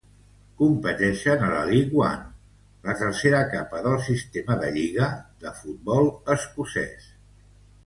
Competeixen 0.59 1.43
a 1.47 1.49
la 1.51 1.59
League 1.71 1.99
One, 2.03 2.23
la 2.87 2.95
tercera 3.03 3.43
capa 3.53 3.83
del 3.89 3.99
sistema 4.09 4.59
de 4.65 4.73
lliga 4.81 5.13
de 5.47 5.55
futbol 5.61 6.13
escocès. 6.41 7.09